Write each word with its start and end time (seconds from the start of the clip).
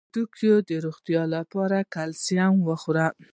د 0.03 0.03
هډوکو 0.09 0.53
د 0.69 0.71
روغتیا 0.85 1.21
لپاره 1.35 1.77
کلسیم 1.93 2.53
وخورئ 2.67 3.09